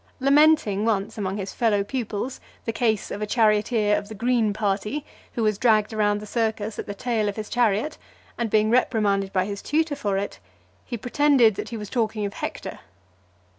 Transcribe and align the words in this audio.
Lamenting 0.19 0.83
once, 0.83 1.15
among 1.19 1.37
his 1.37 1.53
fellow 1.53 1.83
pupils, 1.83 2.39
the 2.65 2.73
case 2.73 3.11
of 3.11 3.21
a 3.21 3.27
charioteer 3.27 3.95
of 3.95 4.09
the 4.09 4.15
green 4.15 4.51
party, 4.51 5.05
who 5.33 5.43
was 5.43 5.59
dragged 5.59 5.93
round 5.93 6.19
the 6.19 6.25
circus 6.25 6.79
at 6.79 6.87
the 6.87 6.95
tail 6.95 7.29
of 7.29 7.35
his 7.35 7.49
chariot, 7.49 7.99
and 8.35 8.49
being 8.49 8.71
reprimanded 8.71 9.31
by 9.31 9.45
his 9.45 9.61
tutor 9.61 9.95
for 9.95 10.17
it, 10.17 10.39
he 10.85 10.97
pretended 10.97 11.53
that 11.53 11.69
he 11.69 11.77
was 11.77 11.87
talking 11.91 12.25
of 12.25 12.33
Hector. 12.33 12.79